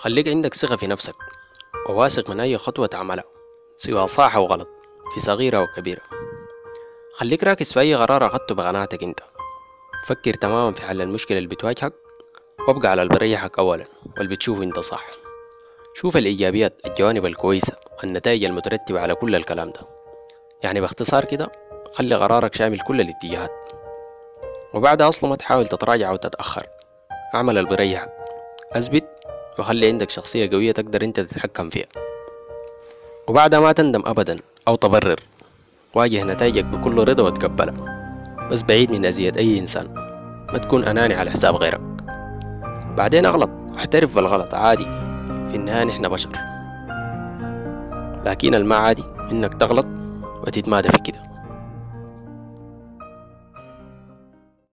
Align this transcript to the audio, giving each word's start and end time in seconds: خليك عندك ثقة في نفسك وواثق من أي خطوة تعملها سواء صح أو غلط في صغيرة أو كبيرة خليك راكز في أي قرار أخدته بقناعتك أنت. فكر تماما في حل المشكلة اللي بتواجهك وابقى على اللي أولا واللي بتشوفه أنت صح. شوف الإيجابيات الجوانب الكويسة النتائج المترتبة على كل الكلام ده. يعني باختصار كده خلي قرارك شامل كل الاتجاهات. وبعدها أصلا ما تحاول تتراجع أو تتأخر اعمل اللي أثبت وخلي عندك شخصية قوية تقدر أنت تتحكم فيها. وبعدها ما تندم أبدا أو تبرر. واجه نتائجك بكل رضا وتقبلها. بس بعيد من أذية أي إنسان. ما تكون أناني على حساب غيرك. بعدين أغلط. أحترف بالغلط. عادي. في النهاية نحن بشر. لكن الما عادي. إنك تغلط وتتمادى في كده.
خليك 0.00 0.28
عندك 0.28 0.54
ثقة 0.54 0.76
في 0.76 0.86
نفسك 0.86 1.14
وواثق 1.88 2.30
من 2.30 2.40
أي 2.40 2.58
خطوة 2.58 2.86
تعملها 2.86 3.24
سواء 3.76 4.06
صح 4.06 4.36
أو 4.36 4.46
غلط 4.46 4.68
في 5.14 5.20
صغيرة 5.20 5.58
أو 5.58 5.66
كبيرة 5.76 6.00
خليك 7.16 7.44
راكز 7.44 7.72
في 7.72 7.80
أي 7.80 7.94
قرار 7.94 8.26
أخدته 8.26 8.54
بقناعتك 8.54 9.02
أنت. 9.02 9.20
فكر 10.06 10.34
تماما 10.34 10.74
في 10.74 10.82
حل 10.82 11.00
المشكلة 11.00 11.38
اللي 11.38 11.48
بتواجهك 11.48 11.92
وابقى 12.68 12.90
على 12.90 13.02
اللي 13.02 13.50
أولا 13.58 13.84
واللي 14.16 14.34
بتشوفه 14.34 14.62
أنت 14.62 14.78
صح. 14.78 15.06
شوف 15.94 16.16
الإيجابيات 16.16 16.80
الجوانب 16.86 17.26
الكويسة 17.26 17.76
النتائج 18.04 18.44
المترتبة 18.44 19.00
على 19.00 19.14
كل 19.14 19.34
الكلام 19.34 19.70
ده. 19.70 19.80
يعني 20.62 20.80
باختصار 20.80 21.24
كده 21.24 21.52
خلي 21.92 22.14
قرارك 22.14 22.54
شامل 22.54 22.80
كل 22.80 23.00
الاتجاهات. 23.00 23.52
وبعدها 24.74 25.08
أصلا 25.08 25.30
ما 25.30 25.36
تحاول 25.36 25.66
تتراجع 25.66 26.10
أو 26.10 26.16
تتأخر 26.16 26.66
اعمل 27.34 27.58
اللي 27.58 28.08
أثبت 28.72 29.19
وخلي 29.60 29.86
عندك 29.86 30.10
شخصية 30.10 30.50
قوية 30.50 30.72
تقدر 30.72 31.04
أنت 31.04 31.20
تتحكم 31.20 31.70
فيها. 31.70 31.86
وبعدها 33.28 33.60
ما 33.60 33.72
تندم 33.72 34.02
أبدا 34.06 34.38
أو 34.68 34.76
تبرر. 34.76 35.20
واجه 35.94 36.24
نتائجك 36.24 36.64
بكل 36.64 37.08
رضا 37.08 37.22
وتقبلها. 37.22 38.00
بس 38.50 38.62
بعيد 38.62 38.90
من 38.90 39.06
أذية 39.06 39.32
أي 39.36 39.58
إنسان. 39.58 39.94
ما 40.52 40.58
تكون 40.58 40.84
أناني 40.84 41.14
على 41.14 41.30
حساب 41.30 41.54
غيرك. 41.54 41.80
بعدين 42.96 43.26
أغلط. 43.26 43.50
أحترف 43.76 44.14
بالغلط. 44.14 44.54
عادي. 44.54 44.84
في 45.50 45.56
النهاية 45.56 45.84
نحن 45.84 46.08
بشر. 46.08 46.30
لكن 48.26 48.54
الما 48.54 48.76
عادي. 48.76 49.04
إنك 49.32 49.54
تغلط 49.54 49.86
وتتمادى 50.46 50.88
في 50.88 50.98
كده. 50.98 51.29